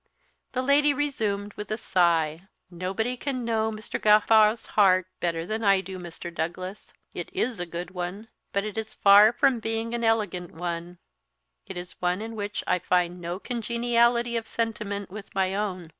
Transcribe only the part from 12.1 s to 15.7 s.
in which I find no congeniality of sentiment with my